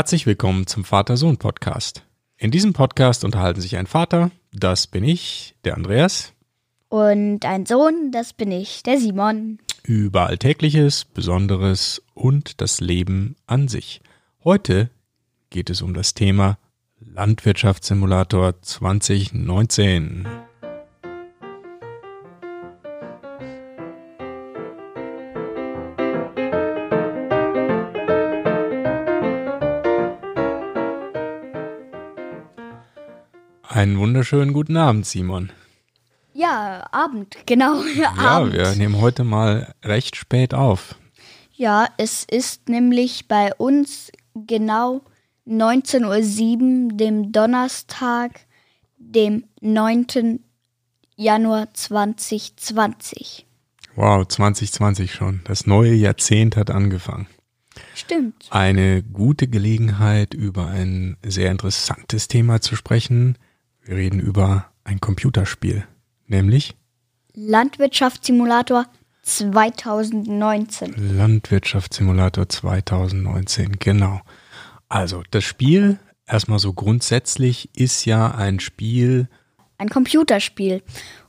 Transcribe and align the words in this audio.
Herzlich 0.00 0.24
willkommen 0.24 0.66
zum 0.66 0.82
Vater-Sohn-Podcast. 0.82 2.06
In 2.38 2.50
diesem 2.50 2.72
Podcast 2.72 3.22
unterhalten 3.22 3.60
sich 3.60 3.76
ein 3.76 3.86
Vater, 3.86 4.30
das 4.50 4.86
bin 4.86 5.04
ich, 5.04 5.54
der 5.64 5.76
Andreas, 5.76 6.32
Und 6.88 7.44
ein 7.44 7.66
Sohn, 7.66 8.10
das 8.10 8.32
bin 8.32 8.50
ich, 8.50 8.82
der 8.82 8.98
Simon. 8.98 9.58
über 9.82 10.26
Alltägliches, 10.26 11.04
Besonderes 11.04 12.00
und 12.14 12.62
das 12.62 12.80
Leben 12.80 13.36
an 13.46 13.68
sich. 13.68 14.00
Heute 14.42 14.88
geht 15.50 15.68
es 15.68 15.82
um 15.82 15.92
das 15.92 16.14
Thema 16.14 16.56
Landwirtschaftssimulator 17.00 18.62
2019. 18.62 20.26
Einen 33.70 34.00
wunderschönen 34.00 34.52
guten 34.52 34.76
Abend, 34.76 35.06
Simon. 35.06 35.52
Ja, 36.34 36.88
Abend, 36.90 37.36
genau. 37.46 37.84
Ja, 37.96 38.10
Abend. 38.14 38.54
wir 38.54 38.74
nehmen 38.74 39.00
heute 39.00 39.22
mal 39.22 39.76
recht 39.84 40.16
spät 40.16 40.54
auf. 40.54 40.96
Ja, 41.52 41.86
es 41.96 42.24
ist 42.24 42.68
nämlich 42.68 43.28
bei 43.28 43.54
uns 43.54 44.10
genau 44.34 45.02
19.07 45.46 46.00
Uhr, 46.90 46.96
dem 46.96 47.30
Donnerstag, 47.30 48.40
dem 48.98 49.44
9. 49.60 50.40
Januar 51.14 51.72
2020. 51.72 53.46
Wow, 53.94 54.26
2020 54.26 55.12
schon. 55.12 55.42
Das 55.44 55.68
neue 55.68 55.94
Jahrzehnt 55.94 56.56
hat 56.56 56.72
angefangen. 56.72 57.28
Stimmt. 57.94 58.48
Eine 58.50 59.04
gute 59.04 59.46
Gelegenheit, 59.46 60.34
über 60.34 60.66
ein 60.66 61.16
sehr 61.24 61.52
interessantes 61.52 62.26
Thema 62.26 62.60
zu 62.60 62.74
sprechen. 62.74 63.38
Wir 63.90 63.96
reden 63.96 64.20
über 64.20 64.66
ein 64.84 65.00
Computerspiel, 65.00 65.84
nämlich 66.28 66.76
Landwirtschaftssimulator 67.34 68.86
2019. 69.22 71.16
Landwirtschaftssimulator 71.16 72.48
2019. 72.48 73.80
Genau. 73.80 74.20
Also, 74.88 75.24
das 75.32 75.42
Spiel, 75.42 75.98
erstmal 76.24 76.60
so 76.60 76.72
grundsätzlich, 76.72 77.68
ist 77.74 78.04
ja 78.04 78.30
ein 78.30 78.60
Spiel, 78.60 79.28
Ein 79.78 79.88
Computerspiel. 79.88 80.84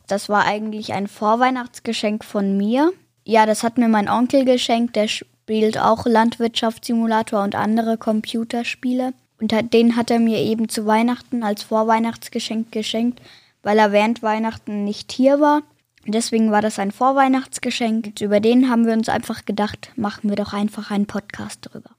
Das 0.06 0.30
war 0.30 0.46
eigentlich 0.46 0.94
ein 0.94 1.08
Vorweihnachtsgeschenk 1.08 2.24
von 2.24 2.58
mir. 2.58 2.94
Ja, 3.26 3.48
das 3.48 3.64
hat 3.64 3.80
mir 3.80 3.88
mein 3.88 4.08
Onkel 4.08 4.46
geschenkt. 4.46 4.96
Der 4.96 5.08
spielt 5.08 5.80
auch 5.80 6.06
Landwirtschaftssimulator 6.06 7.42
und 7.42 7.56
andere 7.56 7.98
Computerspiele. 7.98 9.14
Und 9.42 9.54
den 9.74 9.96
hat 9.96 10.12
er 10.12 10.20
mir 10.20 10.38
eben 10.38 10.70
zu 10.70 10.86
Weihnachten 10.86 11.44
als 11.44 11.64
Vorweihnachtsgeschenk 11.64 12.72
geschenkt, 12.72 13.22
weil 13.64 13.80
er 13.80 13.92
während 13.92 14.22
Weihnachten 14.24 14.84
nicht 14.86 15.12
hier 15.12 15.40
war. 15.42 15.64
Deswegen 16.06 16.52
war 16.52 16.62
das 16.62 16.80
ein 16.80 16.92
Vorweihnachtsgeschenk. 16.92 18.06
Und 18.08 18.22
über 18.22 18.40
den 18.40 18.70
haben 18.70 18.86
wir 18.86 18.94
uns 18.94 19.10
einfach 19.10 19.46
gedacht, 19.46 19.92
machen 19.96 20.30
wir 20.30 20.36
doch 20.36 20.54
einfach 20.54 20.92
einen 20.92 21.06
Podcast 21.08 21.60
drüber. 21.72 21.90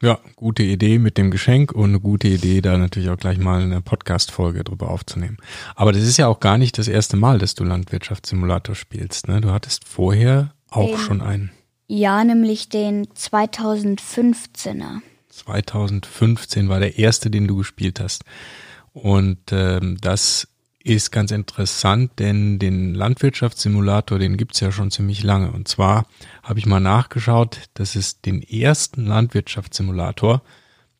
ja, 0.00 0.18
gute 0.36 0.62
Idee 0.64 0.98
mit 0.98 1.16
dem 1.18 1.30
Geschenk 1.30 1.70
und 1.72 1.90
eine 1.90 2.00
gute 2.00 2.26
Idee, 2.28 2.60
da 2.60 2.76
natürlich 2.76 3.08
auch 3.10 3.16
gleich 3.16 3.38
mal 3.38 3.62
eine 3.62 3.80
Podcast-Folge 3.82 4.64
drüber 4.64 4.90
aufzunehmen. 4.90 5.36
Aber 5.76 5.92
das 5.92 6.02
ist 6.02 6.16
ja 6.16 6.26
auch 6.26 6.40
gar 6.40 6.58
nicht 6.58 6.76
das 6.78 6.88
erste 6.88 7.16
Mal, 7.16 7.38
dass 7.38 7.54
du 7.54 7.62
Landwirtschaftssimulator 7.64 8.74
spielst. 8.74 9.28
Ne? 9.28 9.40
Du 9.40 9.50
hattest 9.52 9.86
vorher 9.88 10.54
auch 10.70 10.88
Den- 10.96 10.98
schon 10.98 11.20
einen. 11.20 11.50
Ja, 11.86 12.24
nämlich 12.24 12.68
den 12.68 13.06
2015er. 13.08 15.00
2015 15.32 16.68
war 16.68 16.78
der 16.78 16.98
erste, 16.98 17.30
den 17.30 17.48
du 17.48 17.56
gespielt 17.56 18.00
hast. 18.00 18.24
Und 18.92 19.50
ähm, 19.50 19.96
das 20.00 20.48
ist 20.84 21.12
ganz 21.12 21.30
interessant, 21.30 22.12
denn 22.18 22.58
den 22.58 22.94
Landwirtschaftssimulator, 22.94 24.18
den 24.18 24.36
gibt's 24.36 24.60
ja 24.60 24.72
schon 24.72 24.90
ziemlich 24.90 25.22
lange. 25.22 25.50
Und 25.52 25.68
zwar 25.68 26.06
habe 26.42 26.58
ich 26.58 26.66
mal 26.66 26.80
nachgeschaut, 26.80 27.60
dass 27.74 27.94
es 27.94 28.20
den 28.20 28.42
ersten 28.42 29.06
Landwirtschaftssimulator, 29.06 30.42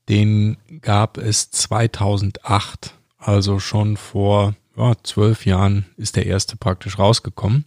den 0.09 0.57
gab 0.81 1.19
es 1.19 1.51
2008. 1.51 2.95
Also 3.19 3.59
schon 3.59 3.97
vor 3.97 4.55
ja, 4.77 4.95
zwölf 5.03 5.47
Jahren 5.47 5.87
ist 5.97 6.17
der 6.17 6.27
erste 6.27 6.57
praktisch 6.57 6.99
rausgekommen. 6.99 7.65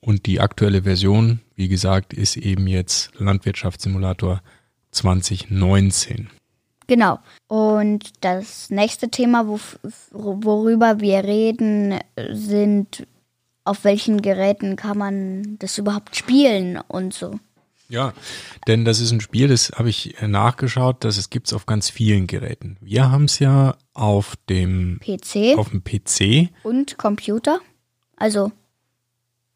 Und 0.00 0.26
die 0.26 0.40
aktuelle 0.40 0.82
Version, 0.82 1.40
wie 1.54 1.68
gesagt, 1.68 2.12
ist 2.12 2.36
eben 2.36 2.66
jetzt 2.66 3.10
Landwirtschaftssimulator 3.18 4.42
2019. 4.94 6.30
Genau. 6.86 7.18
Und 7.48 8.12
das 8.20 8.70
nächste 8.70 9.08
Thema, 9.08 9.46
wo, 9.46 9.58
worüber 10.12 11.00
wir 11.00 11.24
reden, 11.24 11.98
sind, 12.32 13.06
auf 13.64 13.84
welchen 13.84 14.20
Geräten 14.22 14.76
kann 14.76 14.98
man 14.98 15.58
das 15.58 15.78
überhaupt 15.78 16.16
spielen 16.16 16.78
und 16.88 17.14
so. 17.14 17.38
Ja, 17.88 18.14
denn 18.66 18.84
das 18.84 19.00
ist 19.00 19.12
ein 19.12 19.20
Spiel, 19.20 19.48
das 19.48 19.72
habe 19.76 19.90
ich 19.90 20.16
nachgeschaut, 20.20 21.04
das 21.04 21.18
es 21.18 21.28
gibt's 21.28 21.52
auf 21.52 21.66
ganz 21.66 21.90
vielen 21.90 22.26
Geräten. 22.26 22.76
Wir 22.80 23.10
haben 23.10 23.24
es 23.24 23.38
ja 23.38 23.76
auf 23.92 24.36
dem 24.48 24.98
PC 25.00 25.58
auf 25.58 25.68
dem 25.70 25.84
PC, 25.84 26.50
und 26.62 26.96
Computer. 26.96 27.60
Also, 28.16 28.52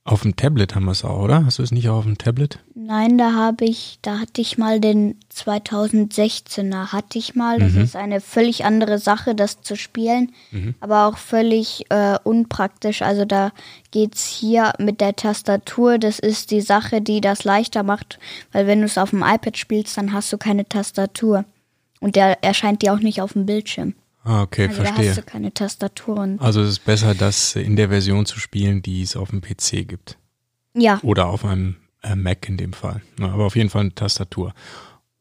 auf 0.09 0.23
dem 0.23 0.37
Tablet 0.37 0.75
haben 0.75 0.85
wir 0.85 0.93
es 0.93 1.05
auch, 1.05 1.21
oder? 1.21 1.45
Hast 1.45 1.59
du 1.59 1.63
es 1.63 1.73
nicht 1.73 1.89
auch 1.89 1.99
auf 1.99 2.05
dem 2.05 2.19
Tablet? 2.19 2.59
nein, 2.89 3.19
da 3.19 3.35
habe 3.35 3.67
ich, 3.67 3.99
da 4.01 4.19
hatte 4.19 4.41
ich 4.41 4.57
mal 4.57 4.81
den 4.81 5.17
2016er, 5.31 6.91
hatte 6.91 7.19
ich 7.19 7.35
mal. 7.35 7.59
Das 7.59 7.75
ist 7.75 7.95
eine 7.95 8.23
völlig 8.23 8.65
andere 8.65 8.99
Sache, 8.99 9.35
das 9.35 9.61
zu 9.61 9.77
spielen, 9.77 10.33
aber 10.81 11.07
auch 11.07 11.19
völlig 11.19 11.85
äh, 11.91 12.19
unpraktisch. 12.25 13.03
Also 13.03 13.27
da 13.27 13.53
geht's 13.91 14.27
hier 14.27 14.73
mit 14.79 15.03
der 15.03 15.15
Tastatur, 15.15 15.99
das 15.99 16.19
ist 16.19 16.51
die 16.51 16.63
Sache, 16.63 17.03
die 17.03 17.21
das 17.21 17.45
leichter 17.45 17.83
macht, 17.83 18.19
weil 18.53 18.67
wenn 18.67 18.81
du 18.81 18.87
es 18.87 18.97
auf 18.97 19.11
dem 19.11 19.23
iPad 19.23 19.59
spielst, 19.59 19.99
dann 19.99 20.15
hast 20.15 20.33
du 20.33 20.39
keine 20.39 20.67
Tastatur. 20.67 21.45
Und 22.01 22.17
der 22.17 22.43
erscheint 22.43 22.81
dir 22.81 22.95
auch 22.95 23.01
nicht 23.01 23.21
auf 23.21 23.35
dem 23.35 23.45
Bildschirm. 23.45 23.95
Ah, 24.29 24.43
okay, 24.43 24.69
Also 24.69 24.83
da 24.83 24.85
verstehe. 24.89 25.09
hast 25.11 25.19
du 25.19 25.23
keine 25.23 25.55
Tastatur. 25.55 26.17
Und 26.19 26.41
Also 26.41 26.61
es 26.63 26.69
ist 26.69 26.85
besser, 26.85 27.15
das 27.15 27.57
in 27.57 27.77
der 27.77 27.89
Version 27.89 28.27
zu 28.27 28.39
spielen, 28.39 28.83
die 28.83 29.01
es 29.03 29.17
auf 29.17 29.31
dem 29.31 29.41
PC 29.41 29.89
gibt. 29.89 30.19
ja, 30.75 31.01
Oder 31.03 31.27
auf 31.29 31.45
einem 31.45 31.77
äh, 32.03 32.15
Mac 32.15 32.47
in 32.49 32.57
dem 32.59 32.73
Fall. 32.75 33.01
Aber 33.21 33.47
auf 33.47 33.57
jeden 33.57 33.71
Fall 33.71 33.81
eine 33.83 33.95
Tastatur. 33.95 34.53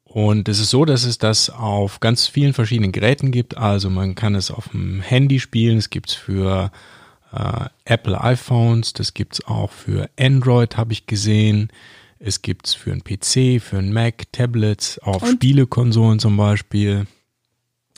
Und 0.04 0.50
es 0.50 0.60
ist 0.60 0.70
so, 0.72 0.84
dass 0.86 1.04
es 1.06 1.18
das 1.18 1.50
auf 1.50 2.00
ganz 2.00 2.28
vielen 2.28 2.54
verschiedenen 2.54 2.92
Geräten 2.92 3.32
gibt. 3.32 3.56
Also 3.58 3.90
man 3.90 4.14
kann 4.16 4.36
es 4.36 4.52
auf 4.52 4.70
dem 4.70 5.02
Handy 5.02 5.40
spielen, 5.40 5.78
es 5.78 5.90
gibt 5.90 6.10
es 6.10 6.16
für 6.16 6.72
äh, 7.34 7.66
Apple 7.86 8.20
iPhones, 8.22 8.94
das 8.94 9.14
gibt 9.14 9.36
es 9.36 9.46
auch 9.48 9.72
für 9.72 10.10
Android, 10.20 10.76
habe 10.78 10.92
ich 10.94 11.08
gesehen. 11.08 11.70
Es 12.20 12.42
gibt 12.42 12.68
es 12.68 12.74
für 12.74 12.92
einen 12.92 13.04
PC, 13.04 13.62
für 13.62 13.78
einen 13.78 13.94
Mac, 13.94 14.32
Tablets, 14.32 14.98
auf 15.00 15.22
Und- 15.24 15.32
Spielekonsolen 15.36 16.20
zum 16.20 16.36
Beispiel. 16.36 17.06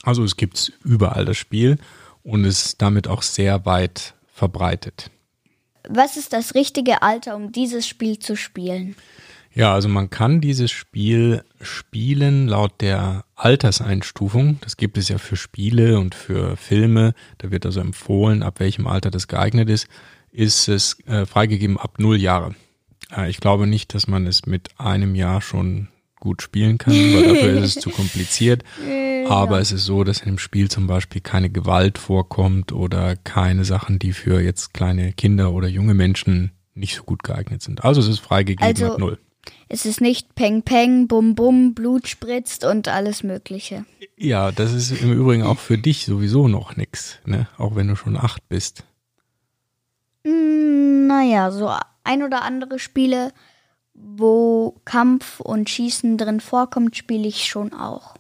Also 0.03 0.23
es 0.23 0.37
gibt 0.37 0.57
es 0.57 0.71
überall 0.83 1.25
das 1.25 1.37
Spiel 1.37 1.77
und 2.23 2.45
es 2.45 2.65
ist 2.65 2.81
damit 2.81 3.07
auch 3.07 3.21
sehr 3.21 3.65
weit 3.65 4.13
verbreitet. 4.33 5.11
was 5.87 6.17
ist 6.17 6.33
das 6.33 6.55
richtige 6.55 7.01
Alter, 7.01 7.35
um 7.35 7.51
dieses 7.51 7.87
Spiel 7.87 8.19
zu 8.19 8.35
spielen? 8.35 8.95
Ja, 9.53 9.73
also 9.73 9.89
man 9.89 10.09
kann 10.09 10.41
dieses 10.41 10.71
Spiel 10.71 11.43
spielen 11.59 12.47
laut 12.47 12.81
der 12.81 13.25
Alterseinstufung. 13.35 14.59
Das 14.61 14.77
gibt 14.77 14.97
es 14.97 15.09
ja 15.09 15.17
für 15.17 15.35
Spiele 15.35 15.99
und 15.99 16.13
für 16.13 16.55
Filme. 16.55 17.13
Da 17.39 17.49
wird 17.49 17.65
also 17.65 17.79
empfohlen, 17.81 18.43
ab 18.43 18.59
welchem 18.59 18.85
Alter 18.85 19.09
das 19.09 19.27
geeignet 19.27 19.69
ist. 19.69 19.87
Ist 20.31 20.67
es 20.67 20.99
äh, 21.07 21.25
freigegeben 21.25 21.79
ab 21.79 21.95
null 21.97 22.17
Jahre. 22.21 22.53
Äh, 23.11 23.29
ich 23.29 23.39
glaube 23.39 23.65
nicht, 23.65 23.93
dass 23.95 24.07
man 24.07 24.27
es 24.27 24.45
mit 24.45 24.79
einem 24.79 25.15
Jahr 25.15 25.41
schon 25.41 25.87
gut 26.19 26.41
spielen 26.41 26.77
kann, 26.77 26.93
weil 26.93 27.23
dafür 27.33 27.53
ist 27.63 27.75
es 27.77 27.81
zu 27.83 27.89
kompliziert. 27.89 28.63
Aber 29.27 29.59
es 29.59 29.71
ist 29.71 29.85
so, 29.85 30.03
dass 30.03 30.19
in 30.21 30.25
dem 30.25 30.37
Spiel 30.39 30.69
zum 30.69 30.87
Beispiel 30.87 31.21
keine 31.21 31.49
Gewalt 31.49 31.97
vorkommt 31.97 32.71
oder 32.71 33.15
keine 33.15 33.63
Sachen, 33.63 33.99
die 33.99 34.13
für 34.13 34.41
jetzt 34.41 34.73
kleine 34.73 35.13
Kinder 35.13 35.51
oder 35.53 35.67
junge 35.67 35.93
Menschen 35.93 36.51
nicht 36.73 36.95
so 36.95 37.03
gut 37.03 37.23
geeignet 37.23 37.61
sind. 37.61 37.83
Also 37.83 38.01
es 38.01 38.07
ist 38.07 38.19
freigegeben 38.19 38.65
Also- 38.67 38.93
ab 38.93 38.99
null. 38.99 39.19
Es 39.67 39.85
ist 39.85 40.01
nicht 40.01 40.35
Peng 40.35 40.63
Peng, 40.63 41.07
Bum 41.07 41.33
Bum, 41.35 41.73
Blut 41.73 42.07
spritzt 42.07 42.65
und 42.65 42.87
alles 42.87 43.23
Mögliche. 43.23 43.85
Ja, 44.17 44.51
das 44.51 44.73
ist 44.73 44.91
im 44.91 45.13
Übrigen 45.13 45.43
auch 45.43 45.59
für 45.59 45.77
dich 45.77 46.05
sowieso 46.05 46.47
noch 46.47 46.75
nix, 46.75 47.19
ne? 47.25 47.47
Auch 47.57 47.75
wenn 47.75 47.87
du 47.87 47.95
schon 47.95 48.17
acht 48.17 48.47
bist. 48.49 48.83
Mm, 50.23 51.07
Naja, 51.07 51.51
so 51.51 51.71
ein 52.03 52.23
oder 52.23 52.43
andere 52.43 52.79
Spiele, 52.79 53.31
wo 54.01 54.79
Kampf 54.85 55.39
und 55.39 55.69
Schießen 55.69 56.17
drin 56.17 56.39
vorkommt, 56.39 56.95
spiele 56.95 57.27
ich 57.27 57.45
schon 57.45 57.73
auch. 57.73 58.15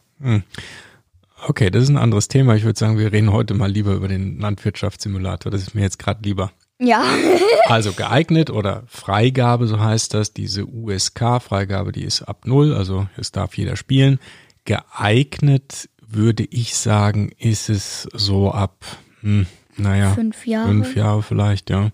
Okay, 1.47 1.69
das 1.69 1.83
ist 1.83 1.89
ein 1.89 1.97
anderes 1.97 2.27
Thema. 2.27 2.55
Ich 2.55 2.63
würde 2.63 2.77
sagen, 2.77 2.97
wir 2.97 3.11
reden 3.11 3.31
heute 3.31 3.53
mal 3.53 3.71
lieber 3.71 3.93
über 3.93 4.07
den 4.07 4.39
Landwirtschaftssimulator. 4.39 5.51
Das 5.51 5.61
ist 5.61 5.75
mir 5.75 5.81
jetzt 5.81 5.99
gerade 5.99 6.21
lieber. 6.23 6.51
Ja, 6.79 7.03
Also 7.69 7.93
geeignet 7.93 8.49
oder 8.49 8.83
Freigabe, 8.87 9.67
so 9.67 9.79
heißt 9.79 10.13
das. 10.13 10.33
Diese 10.33 10.65
USK-Freigabe, 10.65 11.91
die 11.91 12.03
ist 12.03 12.23
ab 12.23 12.45
null, 12.45 12.73
also 12.73 13.07
es 13.15 13.31
darf 13.31 13.55
jeder 13.57 13.75
spielen. 13.75 14.19
Geeignet 14.65 15.89
würde 16.01 16.45
ich 16.49 16.75
sagen, 16.75 17.31
ist 17.37 17.69
es 17.69 18.07
so 18.13 18.51
ab, 18.51 18.85
hm, 19.21 19.45
naja, 19.77 20.13
fünf 20.13 20.47
Jahre. 20.47 20.67
Fünf 20.67 20.95
Jahre 20.95 21.21
vielleicht, 21.21 21.69
ja. 21.69 21.91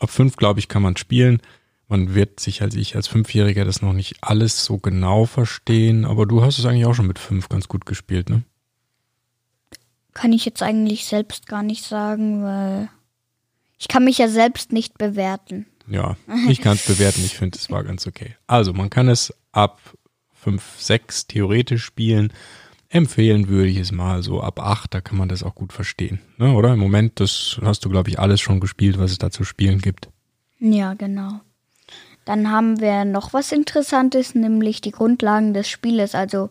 Ab 0.00 0.10
fünf, 0.10 0.36
glaube 0.36 0.60
ich, 0.60 0.68
kann 0.68 0.82
man 0.82 0.96
spielen. 0.98 1.40
Man 1.94 2.12
wird 2.12 2.40
sich 2.40 2.60
als 2.60 2.74
ich 2.74 2.96
als 2.96 3.06
Fünfjähriger 3.06 3.64
das 3.64 3.80
noch 3.80 3.92
nicht 3.92 4.16
alles 4.20 4.64
so 4.64 4.78
genau 4.78 5.26
verstehen, 5.26 6.04
aber 6.04 6.26
du 6.26 6.42
hast 6.42 6.58
es 6.58 6.64
eigentlich 6.64 6.86
auch 6.86 6.94
schon 6.94 7.06
mit 7.06 7.20
fünf 7.20 7.48
ganz 7.48 7.68
gut 7.68 7.86
gespielt, 7.86 8.30
ne? 8.30 8.42
Kann 10.12 10.32
ich 10.32 10.44
jetzt 10.44 10.60
eigentlich 10.60 11.04
selbst 11.04 11.46
gar 11.46 11.62
nicht 11.62 11.84
sagen, 11.84 12.42
weil 12.42 12.88
ich 13.78 13.86
kann 13.86 14.02
mich 14.02 14.18
ja 14.18 14.26
selbst 14.26 14.72
nicht 14.72 14.98
bewerten. 14.98 15.66
Ja, 15.86 16.16
ich 16.48 16.60
kann 16.60 16.74
es 16.74 16.84
bewerten, 16.88 17.24
ich 17.24 17.36
finde, 17.36 17.58
es 17.58 17.70
war 17.70 17.84
ganz 17.84 18.08
okay. 18.08 18.34
Also, 18.48 18.72
man 18.72 18.90
kann 18.90 19.08
es 19.08 19.32
ab 19.52 19.80
5, 20.32 20.74
6 20.76 21.28
theoretisch 21.28 21.84
spielen. 21.84 22.32
Empfehlen 22.88 23.46
würde 23.46 23.68
ich 23.68 23.78
es 23.78 23.92
mal 23.92 24.24
so 24.24 24.40
ab 24.40 24.58
8, 24.58 24.92
da 24.92 25.00
kann 25.00 25.16
man 25.16 25.28
das 25.28 25.44
auch 25.44 25.54
gut 25.54 25.72
verstehen. 25.72 26.18
Ne, 26.38 26.54
oder? 26.54 26.72
Im 26.72 26.80
Moment, 26.80 27.20
das 27.20 27.60
hast 27.62 27.84
du, 27.84 27.88
glaube 27.88 28.10
ich, 28.10 28.18
alles 28.18 28.40
schon 28.40 28.58
gespielt, 28.58 28.98
was 28.98 29.12
es 29.12 29.18
da 29.18 29.30
zu 29.30 29.44
spielen 29.44 29.78
gibt. 29.78 30.08
Ja, 30.58 30.94
genau. 30.94 31.40
Dann 32.24 32.50
haben 32.50 32.80
wir 32.80 33.04
noch 33.04 33.32
was 33.32 33.52
Interessantes, 33.52 34.34
nämlich 34.34 34.80
die 34.80 34.92
Grundlagen 34.92 35.52
des 35.54 35.68
Spieles. 35.68 36.14
Also 36.14 36.50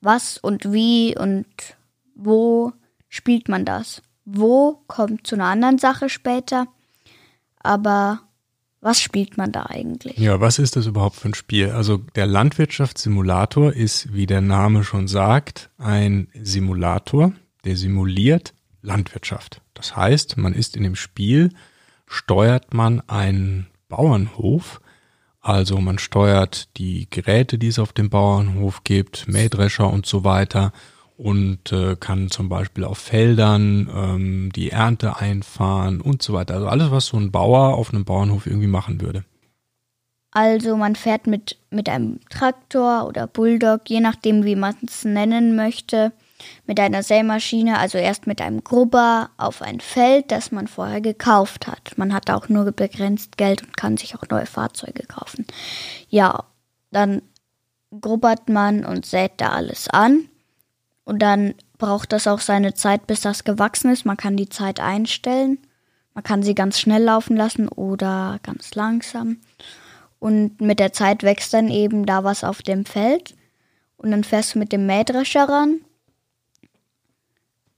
was 0.00 0.38
und 0.38 0.72
wie 0.72 1.16
und 1.16 1.46
wo 2.14 2.72
spielt 3.08 3.48
man 3.48 3.64
das? 3.64 4.02
Wo 4.24 4.82
kommt 4.86 5.26
zu 5.26 5.34
einer 5.36 5.46
anderen 5.46 5.78
Sache 5.78 6.08
später. 6.08 6.66
Aber 7.58 8.20
was 8.80 9.00
spielt 9.00 9.36
man 9.36 9.52
da 9.52 9.66
eigentlich? 9.66 10.16
Ja, 10.18 10.40
was 10.40 10.58
ist 10.58 10.76
das 10.76 10.86
überhaupt 10.86 11.16
für 11.16 11.28
ein 11.28 11.34
Spiel? 11.34 11.70
Also 11.70 11.98
der 12.14 12.26
Landwirtschaftssimulator 12.26 13.72
ist, 13.72 14.12
wie 14.12 14.26
der 14.26 14.40
Name 14.40 14.84
schon 14.84 15.08
sagt, 15.08 15.70
ein 15.78 16.28
Simulator, 16.34 17.32
der 17.64 17.76
simuliert 17.76 18.54
Landwirtschaft. 18.82 19.60
Das 19.74 19.96
heißt, 19.96 20.36
man 20.36 20.54
ist 20.54 20.76
in 20.76 20.84
dem 20.84 20.94
Spiel, 20.94 21.50
steuert 22.06 22.74
man 22.74 23.00
einen 23.08 23.66
Bauernhof, 23.88 24.80
also 25.46 25.78
man 25.78 26.00
steuert 26.00 26.76
die 26.76 27.06
Geräte, 27.08 27.56
die 27.56 27.68
es 27.68 27.78
auf 27.78 27.92
dem 27.92 28.10
Bauernhof 28.10 28.82
gibt, 28.82 29.28
Mähdrescher 29.28 29.88
und 29.88 30.04
so 30.04 30.24
weiter 30.24 30.72
und 31.16 31.70
äh, 31.70 31.94
kann 31.94 32.32
zum 32.32 32.48
Beispiel 32.48 32.82
auf 32.82 32.98
Feldern 32.98 33.88
ähm, 33.94 34.50
die 34.52 34.72
Ernte 34.72 35.18
einfahren 35.18 36.00
und 36.00 36.20
so 36.20 36.32
weiter. 36.32 36.54
Also 36.54 36.66
alles, 36.66 36.90
was 36.90 37.06
so 37.06 37.16
ein 37.16 37.30
Bauer 37.30 37.74
auf 37.74 37.94
einem 37.94 38.04
Bauernhof 38.04 38.48
irgendwie 38.48 38.66
machen 38.66 39.00
würde. 39.00 39.24
Also 40.32 40.76
man 40.76 40.96
fährt 40.96 41.28
mit, 41.28 41.58
mit 41.70 41.88
einem 41.88 42.18
Traktor 42.28 43.06
oder 43.06 43.28
Bulldog, 43.28 43.82
je 43.86 44.00
nachdem 44.00 44.44
wie 44.44 44.56
man 44.56 44.74
es 44.84 45.04
nennen 45.04 45.54
möchte, 45.54 46.12
mit 46.66 46.80
einer 46.80 47.02
Sämaschine, 47.02 47.78
also 47.78 47.98
erst 47.98 48.26
mit 48.26 48.40
einem 48.40 48.64
Grubber 48.64 49.30
auf 49.36 49.62
ein 49.62 49.80
Feld, 49.80 50.30
das 50.30 50.52
man 50.52 50.68
vorher 50.68 51.00
gekauft 51.00 51.66
hat. 51.66 51.96
Man 51.96 52.12
hat 52.12 52.30
auch 52.30 52.48
nur 52.48 52.70
begrenzt 52.72 53.36
Geld 53.36 53.62
und 53.62 53.76
kann 53.76 53.96
sich 53.96 54.16
auch 54.16 54.28
neue 54.30 54.46
Fahrzeuge 54.46 55.06
kaufen. 55.06 55.46
Ja, 56.08 56.44
dann 56.90 57.22
grubbert 58.00 58.48
man 58.48 58.84
und 58.84 59.06
sät 59.06 59.32
da 59.36 59.50
alles 59.50 59.88
an 59.88 60.28
und 61.06 61.20
dann 61.20 61.54
braucht 61.78 62.12
das 62.12 62.26
auch 62.26 62.40
seine 62.40 62.74
Zeit, 62.74 63.06
bis 63.06 63.20
das 63.20 63.44
gewachsen 63.44 63.90
ist. 63.90 64.04
Man 64.04 64.16
kann 64.16 64.36
die 64.36 64.48
Zeit 64.48 64.80
einstellen. 64.80 65.58
Man 66.14 66.24
kann 66.24 66.42
sie 66.42 66.54
ganz 66.54 66.80
schnell 66.80 67.02
laufen 67.02 67.36
lassen 67.36 67.68
oder 67.68 68.38
ganz 68.42 68.74
langsam. 68.74 69.38
Und 70.18 70.60
mit 70.60 70.80
der 70.80 70.92
Zeit 70.92 71.22
wächst 71.22 71.54
dann 71.54 71.68
eben 71.68 72.06
da 72.06 72.24
was 72.24 72.42
auf 72.42 72.62
dem 72.62 72.84
Feld. 72.84 73.34
Und 73.96 74.10
dann 74.10 74.24
fährst 74.24 74.54
du 74.54 74.58
mit 74.58 74.72
dem 74.72 74.86
Mähdrescher 74.86 75.48
ran, 75.48 75.80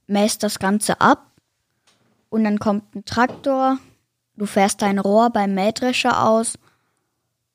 mähst 0.08 0.42
das 0.42 0.58
Ganze 0.58 1.00
ab. 1.00 1.30
Und 2.28 2.44
dann 2.44 2.58
kommt 2.58 2.94
ein 2.94 3.04
Traktor. 3.04 3.78
Du 4.36 4.46
fährst 4.46 4.82
dein 4.82 4.98
Rohr 4.98 5.30
beim 5.30 5.54
Mähdrescher 5.54 6.26
aus. 6.26 6.58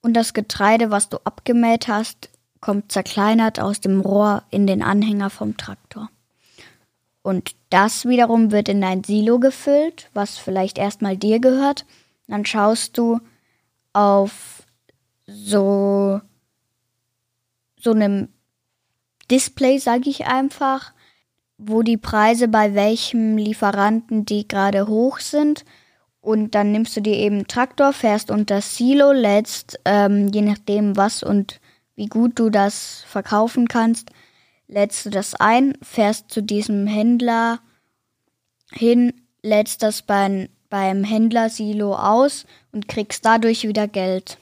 Und 0.01 0.13
das 0.13 0.33
Getreide, 0.33 0.89
was 0.89 1.09
du 1.09 1.17
abgemäht 1.25 1.87
hast, 1.87 2.29
kommt 2.61 2.91
zerkleinert 2.91 3.59
aus 3.59 3.81
dem 3.81 3.99
Rohr 3.99 4.43
in 4.49 4.67
den 4.67 4.81
Anhänger 4.81 5.29
vom 5.29 5.57
Traktor. 5.57 6.09
Und 7.21 7.55
das 7.69 8.05
wiederum 8.05 8.51
wird 8.51 8.69
in 8.69 8.81
dein 8.81 9.03
Silo 9.03 9.39
gefüllt, 9.39 10.09
was 10.13 10.37
vielleicht 10.37 10.77
erstmal 10.77 11.17
dir 11.17 11.39
gehört. 11.39 11.85
Dann 12.27 12.45
schaust 12.45 12.97
du 12.97 13.19
auf 13.93 14.63
so 15.25 16.21
so 17.83 17.91
einem 17.91 18.29
Display, 19.29 19.77
sage 19.77 20.09
ich 20.09 20.25
einfach, 20.25 20.93
wo 21.65 21.81
die 21.81 21.97
Preise 21.97 22.47
bei 22.47 22.75
welchem 22.75 23.37
Lieferanten 23.37 24.25
die 24.25 24.47
gerade 24.47 24.87
hoch 24.87 25.19
sind. 25.19 25.65
Und 26.21 26.55
dann 26.55 26.71
nimmst 26.71 26.95
du 26.95 27.01
dir 27.01 27.15
eben 27.15 27.47
Traktor, 27.47 27.91
fährst 27.91 28.31
unter 28.31 28.61
Silo, 28.61 29.11
lädst, 29.11 29.79
ähm, 29.85 30.29
je 30.29 30.41
nachdem 30.41 30.95
was 30.95 31.21
und 31.21 31.59
wie 31.95 32.07
gut 32.07 32.39
du 32.39 32.49
das 32.49 33.03
verkaufen 33.07 33.67
kannst, 33.67 34.09
lädst 34.67 35.05
du 35.05 35.09
das 35.09 35.35
ein, 35.35 35.77
fährst 35.81 36.31
zu 36.31 36.41
diesem 36.41 36.87
Händler 36.87 37.59
hin, 38.71 39.13
lädst 39.41 39.83
das 39.83 40.01
beim, 40.01 40.47
beim 40.69 41.03
Händlersilo 41.03 41.95
aus 41.95 42.45
und 42.71 42.87
kriegst 42.87 43.25
dadurch 43.25 43.67
wieder 43.67 43.87
Geld. 43.87 44.37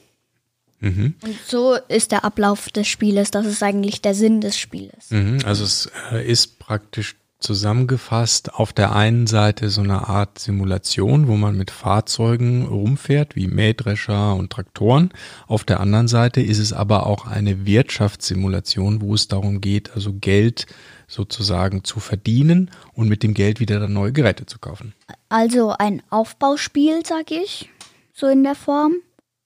Mhm. 0.82 1.14
Und 1.22 1.36
so 1.46 1.76
ist 1.88 2.10
der 2.12 2.24
Ablauf 2.24 2.68
des 2.68 2.88
Spieles. 2.88 3.30
Das 3.30 3.46
ist 3.46 3.62
eigentlich 3.62 4.02
der 4.02 4.14
Sinn 4.14 4.40
des 4.40 4.58
Spieles. 4.58 5.10
Mhm. 5.10 5.38
Also 5.44 5.64
es 5.64 5.90
äh, 6.10 6.28
ist 6.28 6.58
praktisch 6.58 7.16
zusammengefasst 7.38 8.54
auf 8.54 8.72
der 8.72 8.94
einen 8.94 9.26
Seite 9.26 9.68
so 9.68 9.82
eine 9.82 10.08
Art 10.08 10.38
Simulation, 10.38 11.28
wo 11.28 11.36
man 11.36 11.56
mit 11.56 11.70
Fahrzeugen 11.70 12.66
rumfährt, 12.66 13.36
wie 13.36 13.48
Mähdrescher 13.48 14.34
und 14.34 14.50
Traktoren. 14.50 15.10
Auf 15.46 15.64
der 15.64 15.80
anderen 15.80 16.08
Seite 16.08 16.40
ist 16.40 16.58
es 16.58 16.72
aber 16.72 17.06
auch 17.06 17.26
eine 17.26 17.66
Wirtschaftssimulation, 17.66 19.00
wo 19.00 19.14
es 19.14 19.28
darum 19.28 19.60
geht, 19.60 19.92
also 19.94 20.12
Geld 20.12 20.66
sozusagen 21.06 21.84
zu 21.84 22.00
verdienen 22.00 22.70
und 22.94 23.08
mit 23.08 23.22
dem 23.22 23.34
Geld 23.34 23.60
wieder 23.60 23.78
dann 23.80 23.92
neue 23.92 24.12
Geräte 24.12 24.46
zu 24.46 24.58
kaufen. 24.58 24.94
Also 25.28 25.70
ein 25.70 26.02
Aufbauspiel, 26.10 27.04
sag 27.04 27.30
ich, 27.30 27.68
so 28.14 28.28
in 28.28 28.44
der 28.44 28.54
Form. 28.54 28.94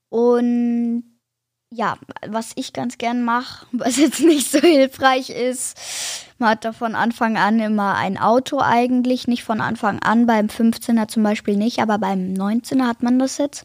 Und 0.08 1.02
ja, 1.70 1.96
was 2.26 2.52
ich 2.54 2.72
ganz 2.72 2.98
gern 2.98 3.22
mache, 3.22 3.66
was 3.72 3.96
jetzt 3.96 4.20
nicht 4.20 4.50
so 4.50 4.58
hilfreich 4.58 5.30
ist, 5.30 5.76
man 6.38 6.50
hat 6.50 6.64
da 6.64 6.72
von 6.72 6.94
Anfang 6.94 7.36
an 7.36 7.58
immer 7.60 7.94
ein 7.94 8.18
Auto 8.18 8.60
eigentlich, 8.60 9.26
nicht 9.26 9.44
von 9.44 9.60
Anfang 9.60 10.00
an, 10.00 10.26
beim 10.26 10.46
15er 10.46 11.08
zum 11.08 11.22
Beispiel 11.22 11.56
nicht, 11.56 11.78
aber 11.80 11.98
beim 11.98 12.34
19er 12.34 12.86
hat 12.86 13.02
man 13.02 13.18
das 13.18 13.38
jetzt. 13.38 13.64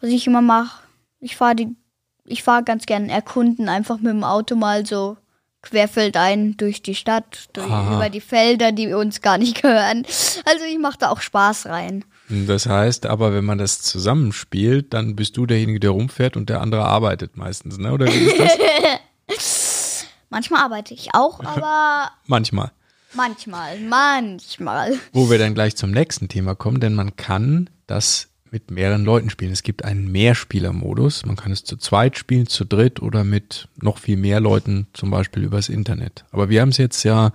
Was 0.00 0.10
ich 0.10 0.26
immer 0.26 0.42
mache, 0.42 0.82
ich 1.20 1.36
fahre 1.36 1.54
die, 1.54 1.76
ich 2.24 2.42
fahre 2.42 2.64
ganz 2.64 2.86
gern 2.86 3.08
erkunden, 3.08 3.68
einfach 3.68 3.98
mit 3.98 4.12
dem 4.12 4.24
Auto 4.24 4.56
mal 4.56 4.86
so 4.86 5.18
querfeldein 5.60 6.56
durch 6.56 6.82
die 6.82 6.94
Stadt, 6.94 7.48
durch, 7.52 7.68
über 7.68 8.10
die 8.10 8.20
Felder, 8.20 8.72
die 8.72 8.92
uns 8.92 9.20
gar 9.20 9.38
nicht 9.38 9.62
gehören. 9.62 10.04
Also 10.44 10.64
ich 10.64 10.78
mache 10.78 10.98
da 10.98 11.10
auch 11.10 11.20
Spaß 11.20 11.66
rein. 11.66 12.04
Das 12.46 12.66
heißt 12.66 13.06
aber, 13.06 13.34
wenn 13.34 13.44
man 13.44 13.58
das 13.58 13.82
zusammenspielt, 13.82 14.94
dann 14.94 15.16
bist 15.16 15.36
du 15.36 15.46
derjenige, 15.46 15.80
der 15.80 15.90
rumfährt 15.90 16.36
und 16.36 16.48
der 16.48 16.60
andere 16.60 16.84
arbeitet 16.84 17.36
meistens, 17.36 17.78
ne? 17.78 17.92
Oder 17.92 18.06
wie 18.06 18.26
ist 18.26 18.38
das? 18.38 20.06
manchmal 20.30 20.62
arbeite 20.62 20.94
ich 20.94 21.14
auch, 21.14 21.40
aber. 21.44 22.10
manchmal. 22.26 22.72
Manchmal, 23.14 23.78
manchmal. 23.78 24.98
Wo 25.12 25.30
wir 25.30 25.38
dann 25.38 25.52
gleich 25.52 25.76
zum 25.76 25.90
nächsten 25.90 26.28
Thema 26.28 26.54
kommen, 26.54 26.80
denn 26.80 26.94
man 26.94 27.16
kann 27.16 27.68
das 27.86 28.28
mit 28.50 28.70
mehreren 28.70 29.04
Leuten 29.04 29.30
spielen. 29.30 29.52
Es 29.52 29.62
gibt 29.62 29.84
einen 29.84 30.10
Mehrspielermodus. 30.12 31.24
Man 31.26 31.36
kann 31.36 31.52
es 31.52 31.64
zu 31.64 31.76
zweit 31.76 32.18
spielen, 32.18 32.46
zu 32.46 32.64
dritt 32.64 33.00
oder 33.00 33.24
mit 33.24 33.68
noch 33.80 33.98
viel 33.98 34.16
mehr 34.16 34.40
Leuten, 34.40 34.86
zum 34.92 35.10
Beispiel 35.10 35.42
übers 35.42 35.68
Internet. 35.68 36.24
Aber 36.30 36.48
wir 36.48 36.60
haben 36.60 36.68
es 36.68 36.78
jetzt 36.78 37.02
ja 37.02 37.32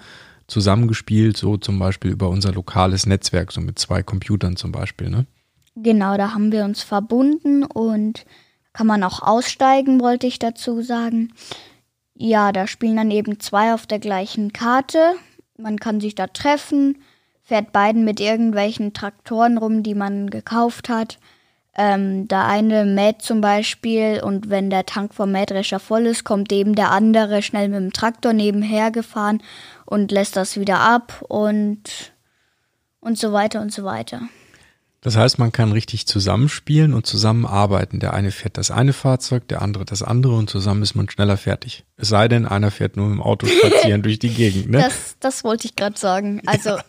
zusammengespielt, 0.47 1.37
so 1.37 1.57
zum 1.57 1.77
Beispiel 1.77 2.11
über 2.11 2.29
unser 2.29 2.53
lokales 2.53 3.05
Netzwerk, 3.05 3.51
so 3.51 3.61
mit 3.61 3.77
zwei 3.79 4.03
Computern 4.03 4.55
zum 4.55 4.71
Beispiel, 4.71 5.09
ne? 5.09 5.25
Genau, 5.75 6.17
da 6.17 6.33
haben 6.33 6.51
wir 6.51 6.63
uns 6.65 6.81
verbunden 6.81 7.63
und 7.63 8.25
kann 8.73 8.87
man 8.87 9.03
auch 9.03 9.21
aussteigen, 9.21 10.01
wollte 10.01 10.25
ich 10.25 10.39
dazu 10.39 10.81
sagen. 10.81 11.33
Ja, 12.15 12.51
da 12.51 12.65
spielen 12.65 12.95
dann 12.95 13.11
eben 13.11 13.39
zwei 13.39 13.73
auf 13.73 13.85
der 13.85 13.99
gleichen 13.99 14.53
Karte. 14.53 15.13
Man 15.57 15.79
kann 15.79 15.99
sich 15.99 16.15
da 16.15 16.27
treffen, 16.27 16.97
fährt 17.43 17.71
beiden 17.73 18.05
mit 18.05 18.19
irgendwelchen 18.19 18.93
Traktoren 18.93 19.59
rum, 19.59 19.83
die 19.83 19.93
man 19.93 20.29
gekauft 20.29 20.89
hat. 20.89 21.19
Ähm, 21.79 22.27
der 22.27 22.45
eine 22.45 22.85
mäht 22.85 23.21
zum 23.21 23.39
Beispiel 23.39 24.21
und 24.23 24.49
wenn 24.49 24.71
der 24.71 24.87
Tank 24.87 25.13
vom 25.13 25.31
Mähdrescher 25.31 25.79
voll 25.79 26.07
ist, 26.07 26.23
kommt 26.23 26.51
eben 26.51 26.73
der 26.73 26.91
andere 26.91 27.43
schnell 27.43 27.69
mit 27.69 27.77
dem 27.77 27.93
Traktor 27.93 28.33
nebenher 28.33 28.89
gefahren 28.89 29.43
und 29.85 30.11
lässt 30.11 30.35
das 30.35 30.59
wieder 30.59 30.79
ab 30.79 31.23
und, 31.27 32.13
und 32.99 33.19
so 33.19 33.31
weiter 33.31 33.61
und 33.61 33.71
so 33.71 33.83
weiter. 33.83 34.21
Das 35.01 35.15
heißt, 35.15 35.37
man 35.37 35.51
kann 35.51 35.71
richtig 35.71 36.07
zusammenspielen 36.07 36.93
und 36.93 37.05
zusammenarbeiten. 37.05 37.99
Der 37.99 38.13
eine 38.13 38.31
fährt 38.31 38.57
das 38.57 38.71
eine 38.71 38.93
Fahrzeug, 38.93 39.47
der 39.47 39.61
andere 39.61 39.85
das 39.85 40.01
andere 40.01 40.35
und 40.35 40.49
zusammen 40.49 40.81
ist 40.81 40.95
man 40.95 41.09
schneller 41.09 41.37
fertig. 41.37 41.85
Es 41.95 42.09
sei 42.09 42.27
denn, 42.27 42.47
einer 42.47 42.71
fährt 42.71 42.97
nur 42.97 43.05
im 43.05 43.21
Auto 43.21 43.45
spazieren 43.45 44.01
durch 44.03 44.17
die 44.17 44.33
Gegend. 44.33 44.71
Ne? 44.71 44.79
Das, 44.79 45.15
das 45.19 45.43
wollte 45.43 45.67
ich 45.67 45.75
gerade 45.75 45.97
sagen. 45.97 46.41
Also 46.47 46.71
ja. 46.71 46.83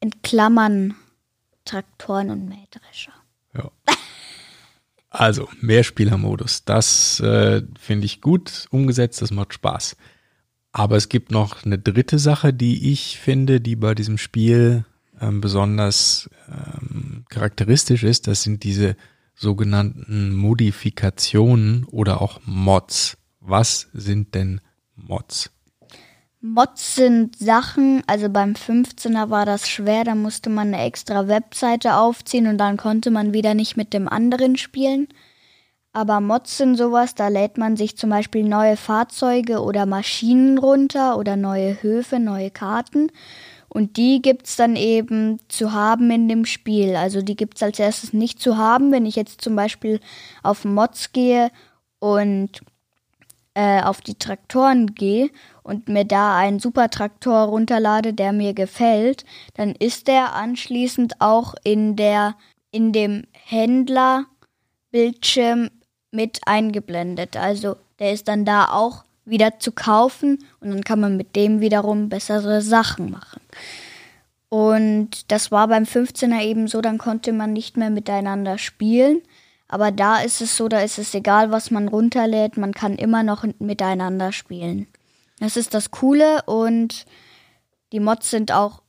in 0.00 0.10
Klammern 0.22 0.94
Traktoren 1.64 2.30
und 2.30 2.48
Mähdrescher. 2.48 3.12
Ja. 3.54 3.70
Also, 5.18 5.48
Mehrspielermodus. 5.62 6.66
Das 6.66 7.20
äh, 7.20 7.62
finde 7.80 8.04
ich 8.04 8.20
gut 8.20 8.66
umgesetzt, 8.70 9.22
das 9.22 9.30
macht 9.30 9.54
Spaß. 9.54 9.96
Aber 10.72 10.96
es 10.96 11.08
gibt 11.08 11.30
noch 11.30 11.64
eine 11.64 11.78
dritte 11.78 12.18
Sache, 12.18 12.52
die 12.52 12.92
ich 12.92 13.18
finde, 13.18 13.62
die 13.62 13.76
bei 13.76 13.94
diesem 13.94 14.18
Spiel 14.18 14.84
ähm, 15.18 15.40
besonders 15.40 16.28
ähm, 16.48 17.24
charakteristisch 17.30 18.02
ist. 18.02 18.26
Das 18.26 18.42
sind 18.42 18.62
diese 18.62 18.94
sogenannten 19.34 20.34
Modifikationen 20.34 21.84
oder 21.84 22.20
auch 22.20 22.42
Mods. 22.44 23.16
Was 23.40 23.88
sind 23.94 24.34
denn 24.34 24.60
Mods? 24.96 25.50
Mods 26.40 26.94
sind 26.96 27.36
Sachen, 27.38 28.02
also 28.06 28.28
beim 28.28 28.52
15er 28.52 29.30
war 29.30 29.46
das 29.46 29.68
schwer, 29.68 30.04
da 30.04 30.14
musste 30.14 30.50
man 30.50 30.74
eine 30.74 30.84
extra 30.84 31.28
Webseite 31.28 31.96
aufziehen 31.96 32.46
und 32.46 32.58
dann 32.58 32.76
konnte 32.76 33.10
man 33.10 33.32
wieder 33.32 33.54
nicht 33.54 33.76
mit 33.76 33.92
dem 33.92 34.08
anderen 34.08 34.56
spielen. 34.56 35.08
Aber 35.92 36.20
Mods 36.20 36.58
sind 36.58 36.76
sowas, 36.76 37.14
da 37.14 37.28
lädt 37.28 37.56
man 37.56 37.78
sich 37.78 37.96
zum 37.96 38.10
Beispiel 38.10 38.44
neue 38.44 38.76
Fahrzeuge 38.76 39.62
oder 39.62 39.86
Maschinen 39.86 40.58
runter 40.58 41.16
oder 41.16 41.36
neue 41.36 41.82
Höfe, 41.82 42.20
neue 42.20 42.50
Karten. 42.50 43.10
Und 43.70 43.96
die 43.96 44.20
gibt 44.20 44.46
es 44.46 44.56
dann 44.56 44.76
eben 44.76 45.38
zu 45.48 45.72
haben 45.72 46.10
in 46.10 46.28
dem 46.28 46.44
Spiel. 46.44 46.96
Also 46.96 47.22
die 47.22 47.34
gibt 47.34 47.56
es 47.56 47.62
als 47.62 47.78
erstes 47.78 48.12
nicht 48.12 48.40
zu 48.40 48.58
haben, 48.58 48.92
wenn 48.92 49.06
ich 49.06 49.16
jetzt 49.16 49.40
zum 49.40 49.56
Beispiel 49.56 50.00
auf 50.42 50.66
Mods 50.66 51.12
gehe 51.12 51.50
und 51.98 52.60
äh, 53.56 53.82
auf 53.82 54.00
die 54.02 54.16
Traktoren 54.16 54.94
gehe 54.94 55.30
und 55.62 55.88
mir 55.88 56.04
da 56.04 56.36
einen 56.36 56.60
Supertraktor 56.60 57.44
runterlade, 57.44 58.12
der 58.12 58.32
mir 58.32 58.52
gefällt, 58.52 59.24
dann 59.54 59.70
ist 59.70 60.08
der 60.08 60.34
anschließend 60.34 61.22
auch 61.22 61.54
in 61.64 61.96
der 61.96 62.34
in 62.70 62.92
dem 62.92 63.22
Händlerbildschirm 63.32 65.70
mit 66.10 66.40
eingeblendet. 66.44 67.38
Also 67.38 67.76
der 67.98 68.12
ist 68.12 68.28
dann 68.28 68.44
da 68.44 68.72
auch 68.72 69.04
wieder 69.24 69.58
zu 69.58 69.72
kaufen 69.72 70.44
und 70.60 70.68
dann 70.68 70.84
kann 70.84 71.00
man 71.00 71.16
mit 71.16 71.34
dem 71.34 71.60
wiederum 71.60 72.10
bessere 72.10 72.60
Sachen 72.60 73.10
machen. 73.10 73.40
Und 74.50 75.32
das 75.32 75.50
war 75.50 75.68
beim 75.68 75.84
15er 75.84 76.42
eben 76.42 76.68
so, 76.68 76.82
dann 76.82 76.98
konnte 76.98 77.32
man 77.32 77.54
nicht 77.54 77.78
mehr 77.78 77.88
miteinander 77.88 78.58
spielen. 78.58 79.22
Aber 79.68 79.90
da 79.90 80.20
ist 80.20 80.40
es 80.40 80.56
so, 80.56 80.68
da 80.68 80.80
ist 80.80 80.98
es 80.98 81.14
egal, 81.14 81.50
was 81.50 81.70
man 81.70 81.88
runterlädt, 81.88 82.56
man 82.56 82.72
kann 82.72 82.96
immer 82.96 83.22
noch 83.22 83.44
miteinander 83.58 84.32
spielen. 84.32 84.86
Das 85.40 85.56
ist 85.56 85.74
das 85.74 85.90
Coole 85.90 86.42
und 86.46 87.04
die 87.92 88.00
Mods 88.00 88.30
sind 88.30 88.52
auch 88.52 88.82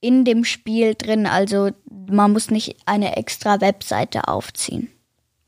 in 0.00 0.24
dem 0.24 0.44
Spiel 0.44 0.94
drin, 0.94 1.26
also 1.26 1.70
man 1.90 2.32
muss 2.32 2.50
nicht 2.50 2.76
eine 2.86 3.16
extra 3.16 3.60
Webseite 3.60 4.28
aufziehen. 4.28 4.88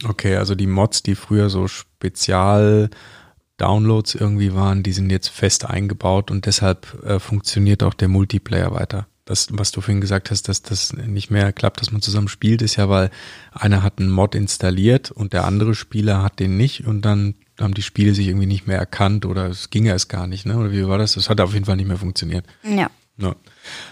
Okay, 0.05 0.37
also 0.37 0.55
die 0.55 0.67
Mods, 0.67 1.03
die 1.03 1.15
früher 1.15 1.51
so 1.51 1.69
Spezial 1.69 2.91
Downloads 3.59 4.15
irgendwie 4.15 4.55
waren, 4.55 4.83
die 4.83 4.93
sind 4.93 5.11
jetzt 5.11 5.29
fest 5.29 5.67
eingebaut 5.67 6.31
und 6.31 6.47
deshalb 6.47 7.05
äh, 7.05 7.21
funktioniert 7.21 7.83
auch 7.83 7.95
der 7.95 8.09
Multiplayer 8.09 8.73
weiter. 8.73 9.07
Das, 9.25 9.49
was 9.51 9.71
du 9.71 9.81
vorhin 9.81 10.01
gesagt 10.01 10.31
hast, 10.31 10.49
dass 10.49 10.63
das 10.63 10.93
nicht 10.93 11.31
mehr 11.31 11.53
klappt, 11.53 11.81
dass 11.81 11.93
man 11.93 12.03
zusammen 12.03 12.29
spielt, 12.29 12.63
ist 12.63 12.77
ja, 12.77 12.89
weil 12.89 13.11
einer 13.53 13.83
hat 13.83 13.99
einen 13.99 14.11
Mod 14.11 14.35
installiert 14.35 15.11
und 15.11 15.33
der 15.33 15.45
andere 15.45 15.75
Spieler 15.75 16.23
hat 16.23 16.41
den 16.41 16.57
nicht 16.57 16.87
und 16.87 17.03
dann 17.03 17.35
haben 17.61 17.75
die 17.75 17.83
Spiele 17.83 18.15
sich 18.15 18.29
irgendwie 18.29 18.47
nicht 18.47 18.67
mehr 18.67 18.79
erkannt 18.79 19.27
oder 19.27 19.47
es 19.47 19.71
ging 19.71 19.87
erst 19.87 20.09
gar 20.09 20.27
nicht, 20.27 20.47
ne? 20.47 20.57
Oder 20.57 20.73
wie 20.73 20.87
war 20.87 20.99
das? 20.99 21.15
Das 21.15 21.29
hat 21.29 21.41
auf 21.41 21.53
jeden 21.53 21.67
Fall 21.67 21.77
nicht 21.77 21.89
mehr 21.89 21.99
funktioniert. 21.99 22.47
Ja. 22.65 22.91
ja. 23.19 23.37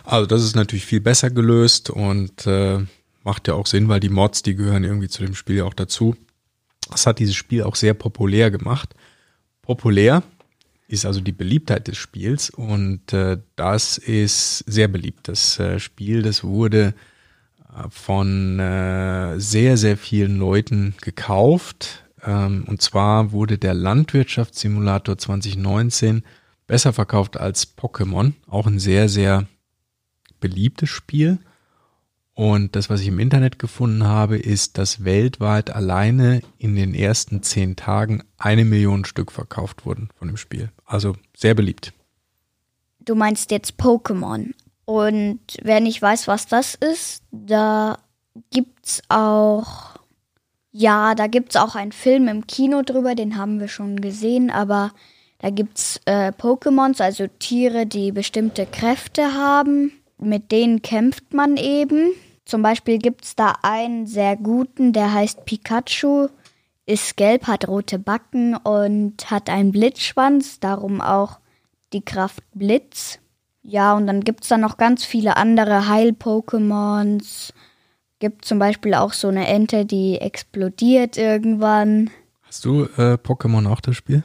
Also 0.04 0.26
das 0.26 0.42
ist 0.42 0.56
natürlich 0.56 0.86
viel 0.86 1.00
besser 1.00 1.30
gelöst 1.30 1.90
und 1.90 2.46
äh, 2.46 2.80
macht 3.22 3.46
ja 3.46 3.54
auch 3.54 3.66
Sinn, 3.66 3.88
weil 3.88 4.00
die 4.00 4.08
Mods, 4.08 4.42
die 4.42 4.54
gehören 4.54 4.84
irgendwie 4.84 5.08
zu 5.08 5.22
dem 5.24 5.34
Spiel 5.34 5.62
auch 5.62 5.74
dazu. 5.74 6.16
Das 6.90 7.06
hat 7.06 7.18
dieses 7.18 7.36
Spiel 7.36 7.62
auch 7.62 7.76
sehr 7.76 7.94
populär 7.94 8.50
gemacht. 8.50 8.94
Populär 9.62 10.22
ist 10.88 11.04
also 11.04 11.20
die 11.20 11.32
Beliebtheit 11.32 11.86
des 11.86 11.98
Spiels 11.98 12.50
und 12.50 13.12
äh, 13.12 13.38
das 13.56 13.98
ist 13.98 14.64
sehr 14.66 14.88
beliebt. 14.88 15.28
Das 15.28 15.58
äh, 15.60 15.78
Spiel, 15.78 16.22
das 16.22 16.42
wurde 16.42 16.94
äh, 17.68 17.88
von 17.90 18.58
äh, 18.58 19.38
sehr, 19.38 19.76
sehr 19.76 19.98
vielen 19.98 20.38
Leuten 20.38 20.94
gekauft. 21.02 22.04
Ähm, 22.24 22.64
und 22.66 22.80
zwar 22.80 23.32
wurde 23.32 23.58
der 23.58 23.74
Landwirtschaftssimulator 23.74 25.18
2019 25.18 26.22
besser 26.66 26.94
verkauft 26.94 27.36
als 27.36 27.76
Pokémon. 27.76 28.32
Auch 28.46 28.66
ein 28.66 28.78
sehr, 28.78 29.10
sehr 29.10 29.46
beliebtes 30.40 30.88
Spiel. 30.88 31.38
Und 32.38 32.76
das, 32.76 32.88
was 32.88 33.00
ich 33.00 33.08
im 33.08 33.18
Internet 33.18 33.58
gefunden 33.58 34.04
habe, 34.04 34.38
ist, 34.38 34.78
dass 34.78 35.02
weltweit 35.02 35.74
alleine 35.74 36.40
in 36.56 36.76
den 36.76 36.94
ersten 36.94 37.42
zehn 37.42 37.74
Tagen 37.74 38.22
eine 38.38 38.64
Million 38.64 39.04
Stück 39.04 39.32
verkauft 39.32 39.84
wurden 39.84 40.08
von 40.16 40.28
dem 40.28 40.36
Spiel. 40.36 40.70
Also 40.84 41.16
sehr 41.36 41.54
beliebt. 41.54 41.92
Du 43.00 43.16
meinst 43.16 43.50
jetzt 43.50 43.72
Pokémon. 43.80 44.52
Und 44.84 45.40
wer 45.62 45.80
nicht 45.80 46.00
weiß, 46.00 46.28
was 46.28 46.46
das 46.46 46.76
ist, 46.76 47.24
da 47.32 47.98
gibt's 48.52 49.02
auch, 49.08 49.96
ja, 50.70 51.16
da 51.16 51.26
gibt's 51.26 51.56
auch 51.56 51.74
einen 51.74 51.90
Film 51.90 52.28
im 52.28 52.46
Kino 52.46 52.82
drüber, 52.82 53.16
den 53.16 53.36
haben 53.36 53.58
wir 53.58 53.66
schon 53.66 54.00
gesehen, 54.00 54.52
aber 54.52 54.92
da 55.40 55.50
gibt's 55.50 56.00
äh, 56.04 56.30
Pokémons, 56.30 57.02
also 57.02 57.26
Tiere, 57.40 57.84
die 57.84 58.12
bestimmte 58.12 58.64
Kräfte 58.64 59.34
haben. 59.34 59.90
Mit 60.20 60.52
denen 60.52 60.82
kämpft 60.82 61.34
man 61.34 61.56
eben. 61.56 62.12
Zum 62.48 62.62
Beispiel 62.62 62.96
gibt 62.96 63.26
es 63.26 63.36
da 63.36 63.56
einen 63.60 64.06
sehr 64.06 64.34
guten, 64.34 64.94
der 64.94 65.12
heißt 65.12 65.44
Pikachu, 65.44 66.28
ist 66.86 67.18
gelb, 67.18 67.46
hat 67.46 67.68
rote 67.68 67.98
Backen 67.98 68.56
und 68.56 69.30
hat 69.30 69.50
einen 69.50 69.70
Blitzschwanz, 69.70 70.58
darum 70.58 71.02
auch 71.02 71.40
die 71.92 72.00
Kraft 72.00 72.42
Blitz. 72.54 73.18
Ja, 73.62 73.94
und 73.94 74.06
dann 74.06 74.24
gibt 74.24 74.44
es 74.44 74.48
da 74.48 74.56
noch 74.56 74.78
ganz 74.78 75.04
viele 75.04 75.36
andere 75.36 75.88
Heil-Pokémons. 75.88 77.52
Gibt 78.18 78.46
zum 78.46 78.58
Beispiel 78.58 78.94
auch 78.94 79.12
so 79.12 79.28
eine 79.28 79.46
Ente, 79.46 79.84
die 79.84 80.16
explodiert 80.18 81.18
irgendwann. 81.18 82.08
Hast 82.44 82.64
du 82.64 82.84
äh, 82.96 83.18
Pokémon 83.22 83.68
auch 83.68 83.82
das 83.82 83.94
Spiel? 83.94 84.22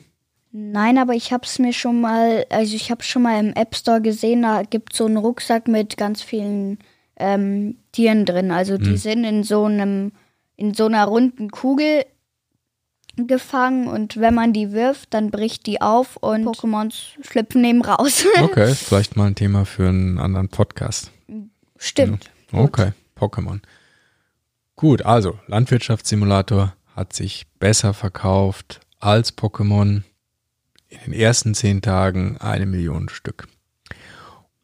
Nein, 0.54 0.98
aber 0.98 1.14
ich 1.14 1.34
habe 1.34 1.44
es 1.44 1.60
mir 1.60 1.74
schon 1.74 2.00
mal, 2.00 2.46
also 2.50 2.74
ich 2.74 2.90
habe 2.90 3.04
schon 3.04 3.24
mal 3.24 3.38
im 3.38 3.52
App 3.52 3.76
Store 3.76 4.00
gesehen, 4.00 4.44
da 4.44 4.64
gibt 4.64 4.94
es 4.94 5.00
so 5.00 5.08
einen 5.08 5.18
Rucksack 5.18 5.68
mit 5.68 5.98
ganz 5.98 6.22
vielen 6.22 6.80
ähm, 7.18 7.78
Tieren 7.92 8.26
drin. 8.26 8.52
Also 8.52 8.78
die 8.78 8.92
hm. 8.92 8.98
sind 8.98 9.24
in 9.24 9.44
so 9.44 9.66
einem, 9.66 10.12
in 10.56 10.74
so 10.74 10.86
einer 10.86 11.06
runden 11.06 11.52
Kugel 11.52 12.06
gefangen 13.16 13.88
und 13.88 14.18
wenn 14.18 14.34
man 14.34 14.54
die 14.54 14.72
wirft, 14.72 15.14
dann 15.14 15.30
bricht 15.30 15.68
die 15.68 15.82
auf 15.82 16.18
und 16.18 16.46
Pokémons 16.46 17.10
schlüpfen 17.22 17.64
eben 17.64 17.84
raus. 17.84 18.26
okay, 18.42 18.74
vielleicht 18.74 19.16
mal 19.16 19.28
ein 19.28 19.36
Thema 19.36 19.66
für 19.66 19.88
einen 19.88 20.18
anderen 20.18 20.50
Podcast. 20.50 21.12
Stimmt. 21.78 22.32
Ja. 22.52 22.60
Okay, 22.60 22.94
Pokémon. 23.16 23.60
Gut, 24.76 25.04
also 25.04 25.38
Landwirtschaftssimulator 25.48 26.74
hat 26.96 27.14
sich 27.14 27.46
besser 27.60 27.94
verkauft 27.94 28.82
als 29.00 29.38
Pokémon. 29.38 30.04
In 30.90 31.00
den 31.06 31.14
ersten 31.14 31.56
zehn 31.56 31.82
Tagen 31.82 32.38
eine 32.38 32.66
Million 32.68 33.10
Stück. 33.10 33.48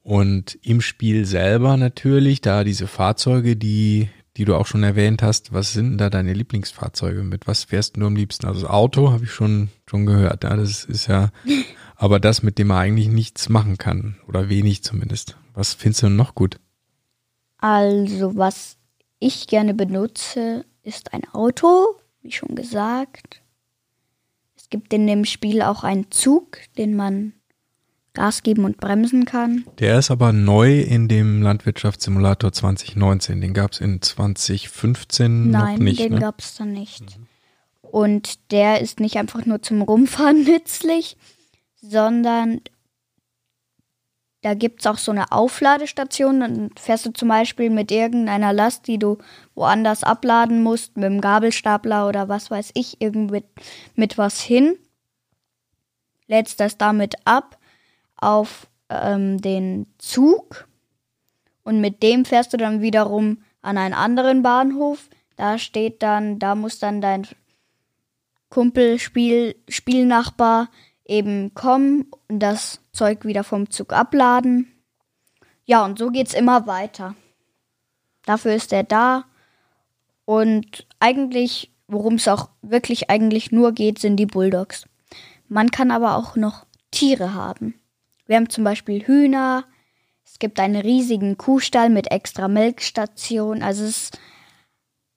Und 0.02 0.58
im 0.62 0.82
Spiel 0.82 1.26
selber 1.26 1.78
natürlich, 1.78 2.42
da 2.42 2.64
diese 2.64 2.88
Fahrzeuge, 2.88 3.56
die, 3.56 4.10
die 4.38 4.46
du 4.46 4.56
auch 4.56 4.66
schon 4.66 4.84
erwähnt 4.84 5.22
hast, 5.22 5.54
was 5.54 5.74
sind 5.74 5.92
denn 5.92 5.98
da 5.98 6.10
deine 6.10 6.34
Lieblingsfahrzeuge? 6.34 7.24
Mit 7.24 7.48
was 7.48 7.66
fährst 7.66 7.98
du 7.98 8.06
am 8.06 8.16
liebsten? 8.16 8.48
Also 8.48 8.62
das 8.62 8.70
Auto 8.70 9.12
habe 9.12 9.26
ich 9.26 9.32
schon, 9.32 9.70
schon 9.86 10.06
gehört. 10.06 10.44
Ja, 10.44 10.56
das 10.56 10.86
ist 10.86 11.08
ja, 11.08 11.32
aber 11.96 12.20
das, 12.20 12.44
mit 12.44 12.58
dem 12.58 12.68
man 12.68 12.78
eigentlich 12.78 13.10
nichts 13.10 13.50
machen 13.50 13.78
kann. 13.78 14.18
Oder 14.28 14.50
wenig 14.50 14.84
zumindest. 14.84 15.38
Was 15.54 15.74
findest 15.74 16.04
du 16.04 16.10
noch 16.10 16.36
gut? 16.36 16.60
Also, 17.58 18.38
was 18.38 18.78
ich 19.20 19.48
gerne 19.48 19.74
benutze, 19.74 20.66
ist 20.82 21.14
ein 21.14 21.26
Auto, 21.34 21.98
wie 22.22 22.32
schon 22.32 22.56
gesagt. 22.56 23.42
Es 24.56 24.70
gibt 24.70 24.94
in 24.94 25.08
dem 25.08 25.26
Spiel 25.26 25.62
auch 25.62 25.84
einen 25.84 26.10
Zug, 26.10 26.60
den 26.78 26.96
man 26.96 27.34
Gas 28.14 28.44
geben 28.44 28.66
und 28.66 28.78
bremsen 28.78 29.26
kann. 29.26 29.66
Der 29.80 30.00
ist 30.00 30.12
aber 30.12 30.34
neu 30.34 30.80
in 30.82 31.08
dem 31.08 31.42
Landwirtschaftssimulator 31.42 32.52
2019. 32.52 33.42
Den 33.42 33.54
gab 33.54 33.74
es 33.74 33.82
in 33.82 34.02
2015 34.02 35.52
Nein, 35.52 35.76
noch 35.76 35.80
nicht. 35.80 36.00
den 36.00 36.14
ne? 36.14 36.20
gab 36.20 36.40
es 36.40 36.56
dann 36.56 36.74
nicht. 36.74 37.02
Mhm. 37.02 37.28
Und 37.82 38.52
der 38.52 38.82
ist 38.82 39.00
nicht 39.00 39.18
einfach 39.18 39.46
nur 39.46 39.62
zum 39.62 39.82
Rumfahren 39.82 40.44
nützlich, 40.44 41.18
sondern 41.82 42.62
da 44.42 44.54
gibt 44.54 44.82
es 44.82 44.88
auch 44.88 44.98
so 44.98 45.12
eine 45.12 45.32
Aufladestation. 45.32 46.40
Dann 46.40 46.70
fährst 46.80 47.06
du 47.06 47.12
zum 47.12 47.28
Beispiel 47.28 47.70
mit 47.70 47.92
irgendeiner 47.92 48.54
Last, 48.54 48.88
die 48.88 48.98
du 48.98 49.18
woanders 49.54 50.04
abladen 50.04 50.64
musst, 50.64 50.96
mit 50.96 51.06
dem 51.06 51.22
Gabelstapler 51.22 52.08
oder 52.08 52.30
was 52.30 52.50
weiß 52.50 52.72
ich, 52.74 53.02
irgendwie 53.02 53.44
mit 53.96 54.18
was 54.18 54.42
hin. 54.42 54.78
Lädst 56.28 56.60
das 56.60 56.78
damit 56.78 57.16
ab 57.26 57.59
auf 58.22 58.68
ähm, 58.90 59.42
den 59.42 59.88
Zug 59.98 60.68
und 61.64 61.82
mit 61.82 62.02
dem 62.02 62.26
fährst 62.26 62.52
du 62.54 62.58
dann 62.58 62.82
wiederum 62.82 63.44
an 63.62 63.78
einen 63.78 63.94
anderen 63.94 64.42
Bahnhof. 64.42 65.08
Da 65.36 65.60
steht 65.60 66.02
dann, 66.02 66.40
da 66.40 66.56
muss 66.56 66.80
dann 66.80 67.00
dein 67.00 67.28
Kumpel, 68.50 68.98
Spiel, 68.98 69.56
Spielnachbar 69.68 70.70
eben 71.06 71.54
kommen 71.54 72.08
und 72.28 72.40
das 72.40 72.82
Zeug 72.92 73.24
wieder 73.24 73.44
vom 73.44 73.70
Zug 73.70 73.94
abladen. 73.94 74.72
Ja, 75.66 75.86
und 75.86 76.00
so 76.00 76.10
geht's 76.10 76.34
immer 76.34 76.66
weiter. 76.66 77.14
Dafür 78.26 78.56
ist 78.56 78.74
er 78.74 78.84
da. 78.84 79.26
Und 80.26 80.88
eigentlich, 81.00 81.72
worum 81.88 82.16
es 82.16 82.28
auch 82.28 82.50
wirklich 82.64 83.12
eigentlich 83.12 83.52
nur 83.52 83.74
geht, 83.74 84.00
sind 84.00 84.18
die 84.18 84.26
Bulldogs. 84.26 84.88
Man 85.48 85.70
kann 85.70 85.92
aber 85.92 86.16
auch 86.16 86.36
noch 86.36 86.66
Tiere 86.90 87.36
haben. 87.36 87.80
Wir 88.30 88.36
haben 88.36 88.50
zum 88.52 88.64
Beispiel 88.64 89.08
Hühner. 89.08 89.66
Es 90.24 90.38
gibt 90.38 90.60
einen 90.60 90.80
riesigen 90.80 91.40
Kuhstall 91.40 91.90
mit 91.90 92.12
extra 92.12 92.48
Melkstation. 92.48 93.64
Also 93.64 93.84
es 93.86 94.04
ist 94.04 94.20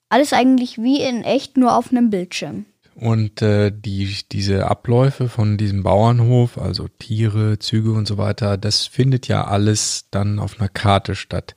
alles 0.09 0.33
eigentlich 0.33 0.79
wie 0.79 0.99
in 0.99 1.23
echt 1.23 1.55
nur 1.55 1.77
auf 1.77 1.91
einem 1.91 2.09
Bildschirm. 2.09 2.65
Und 2.95 3.43
äh, 3.43 3.71
die, 3.71 4.17
diese 4.31 4.65
Abläufe 4.65 5.29
von 5.29 5.57
diesem 5.57 5.83
Bauernhof, 5.83 6.57
also 6.57 6.87
Tiere, 6.87 7.59
Züge 7.59 7.91
und 7.91 8.07
so 8.07 8.17
weiter, 8.17 8.57
das 8.57 8.87
findet 8.87 9.27
ja 9.27 9.45
alles 9.45 10.07
dann 10.09 10.39
auf 10.39 10.59
einer 10.59 10.69
Karte 10.69 11.13
statt. 11.13 11.53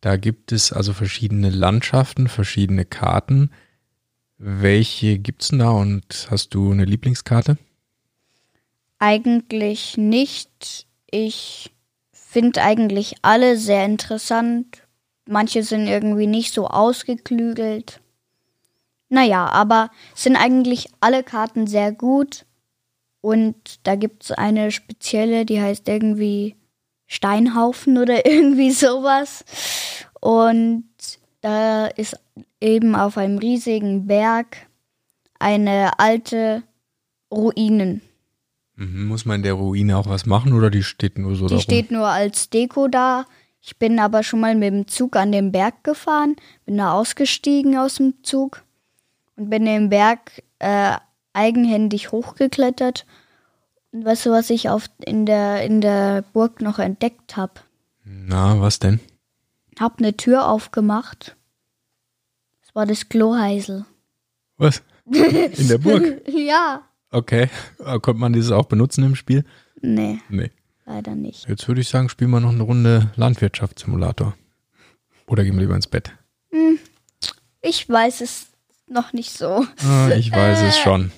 Da 0.00 0.16
gibt 0.16 0.50
es 0.50 0.72
also 0.72 0.92
verschiedene 0.94 1.50
Landschaften, 1.50 2.26
verschiedene 2.26 2.84
Karten. 2.84 3.50
Welche 4.36 5.20
gibt 5.20 5.42
es 5.42 5.48
denn 5.50 5.60
da 5.60 5.70
und 5.70 6.26
hast 6.28 6.54
du 6.54 6.72
eine 6.72 6.86
Lieblingskarte? 6.86 7.56
Eigentlich 9.04 9.96
nicht. 9.96 10.86
Ich 11.10 11.72
finde 12.12 12.62
eigentlich 12.62 13.16
alle 13.22 13.56
sehr 13.56 13.84
interessant. 13.84 14.86
Manche 15.26 15.64
sind 15.64 15.88
irgendwie 15.88 16.28
nicht 16.28 16.54
so 16.54 16.68
ausgeklügelt. 16.68 18.00
Naja, 19.08 19.46
aber 19.46 19.90
sind 20.14 20.36
eigentlich 20.36 20.86
alle 21.00 21.24
Karten 21.24 21.66
sehr 21.66 21.90
gut. 21.90 22.46
Und 23.20 23.56
da 23.82 23.96
gibt 23.96 24.22
es 24.22 24.30
eine 24.30 24.70
spezielle, 24.70 25.46
die 25.46 25.60
heißt 25.60 25.88
irgendwie 25.88 26.54
Steinhaufen 27.08 27.98
oder 27.98 28.24
irgendwie 28.30 28.70
sowas. 28.70 29.44
Und 30.20 30.84
da 31.40 31.88
ist 31.88 32.20
eben 32.60 32.94
auf 32.94 33.18
einem 33.18 33.38
riesigen 33.38 34.06
Berg 34.06 34.68
eine 35.40 35.98
alte 35.98 36.62
Ruinen. 37.32 38.00
Mhm, 38.82 39.06
muss 39.06 39.24
man 39.24 39.36
in 39.36 39.42
der 39.44 39.54
Ruine 39.54 39.96
auch 39.96 40.08
was 40.08 40.26
machen 40.26 40.52
oder 40.52 40.68
die 40.68 40.82
steht 40.82 41.16
nur 41.16 41.36
so 41.36 41.46
da? 41.46 41.48
Die 41.48 41.54
darum? 41.54 41.62
steht 41.62 41.90
nur 41.92 42.08
als 42.08 42.50
Deko 42.50 42.88
da. 42.88 43.26
Ich 43.60 43.76
bin 43.76 44.00
aber 44.00 44.24
schon 44.24 44.40
mal 44.40 44.56
mit 44.56 44.72
dem 44.72 44.88
Zug 44.88 45.14
an 45.14 45.30
den 45.30 45.52
Berg 45.52 45.84
gefahren, 45.84 46.34
bin 46.66 46.78
da 46.78 46.92
ausgestiegen 46.92 47.78
aus 47.78 47.96
dem 47.96 48.14
Zug 48.24 48.64
und 49.36 49.50
bin 49.50 49.66
den 49.66 49.88
Berg 49.88 50.42
äh, 50.58 50.96
eigenhändig 51.32 52.10
hochgeklettert. 52.10 53.06
Und 53.92 54.04
weißt 54.04 54.26
du, 54.26 54.30
was 54.30 54.50
ich 54.50 54.68
auf, 54.68 54.86
in, 55.04 55.26
der, 55.26 55.62
in 55.62 55.80
der 55.80 56.24
Burg 56.32 56.60
noch 56.60 56.80
entdeckt 56.80 57.36
habe? 57.36 57.52
Na, 58.04 58.60
was 58.60 58.80
denn? 58.80 58.98
Hab 59.78 59.98
eine 59.98 60.16
Tür 60.16 60.48
aufgemacht. 60.48 61.36
Das 62.62 62.74
war 62.74 62.84
das 62.84 63.08
Kloheisel. 63.08 63.84
Was? 64.56 64.82
In 65.04 65.68
der 65.68 65.78
Burg? 65.78 66.22
ja. 66.28 66.82
Okay. 67.12 67.48
Äh, 67.78 68.00
konnte 68.00 68.20
man 68.20 68.32
dieses 68.32 68.50
auch 68.50 68.66
benutzen 68.66 69.04
im 69.04 69.14
Spiel? 69.14 69.44
Nee. 69.80 70.20
Nee. 70.28 70.50
Leider 70.86 71.14
nicht. 71.14 71.48
Jetzt 71.48 71.68
würde 71.68 71.80
ich 71.80 71.88
sagen, 71.88 72.08
spielen 72.08 72.30
wir 72.30 72.40
noch 72.40 72.52
eine 72.52 72.62
Runde 72.62 73.12
Landwirtschaftssimulator. 73.16 74.34
Oder 75.26 75.44
gehen 75.44 75.54
wir 75.54 75.60
lieber 75.60 75.76
ins 75.76 75.86
Bett? 75.86 76.12
Hm, 76.50 76.78
ich 77.60 77.88
weiß 77.88 78.20
es 78.22 78.48
noch 78.88 79.12
nicht 79.12 79.30
so. 79.30 79.64
Ah, 79.86 80.10
ich 80.10 80.32
weiß 80.32 80.60
äh, 80.60 80.66
es 80.66 80.78
schon. 80.78 81.12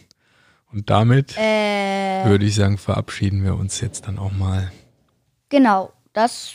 Und 0.73 0.91
damit 0.91 1.37
äh, 1.39 2.25
würde 2.25 2.45
ich 2.45 2.57
sagen, 2.57 2.79
verabschieden 2.79 3.45
wir 3.45 3.55
uns 3.55 3.81
jetzt 3.81 4.07
dann 4.07 4.19
auch 4.19 4.33
mal. 4.33 4.73
Genau, 5.49 5.93
das 6.13 6.53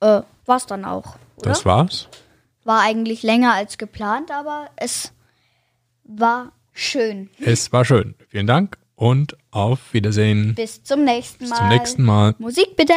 äh, 0.00 0.22
war's 0.44 0.66
dann 0.66 0.84
auch. 0.84 1.16
Oder? 1.36 1.50
Das 1.50 1.64
war's. 1.64 2.08
War 2.64 2.82
eigentlich 2.82 3.22
länger 3.22 3.54
als 3.54 3.78
geplant, 3.78 4.30
aber 4.30 4.68
es 4.76 5.12
war 6.04 6.52
schön. 6.76 7.30
Es 7.40 7.72
war 7.72 7.84
schön. 7.84 8.14
Vielen 8.28 8.46
Dank 8.46 8.78
und 8.94 9.36
auf 9.50 9.92
Wiedersehen. 9.92 10.54
Bis 10.54 10.82
zum 10.82 11.04
nächsten 11.04 11.48
Mal. 11.48 11.50
Bis 11.50 11.58
zum 11.58 11.68
nächsten 11.68 12.02
Mal. 12.04 12.34
Musik 12.38 12.76
bitte. 12.76 12.94